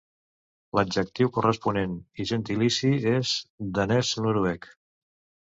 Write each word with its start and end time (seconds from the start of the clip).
L'adjectiu 0.77 1.29
corresponent 1.35 1.93
i 2.23 2.27
gentilici 2.31 2.91
és 3.13 3.35
danès-noruec. 3.79 4.69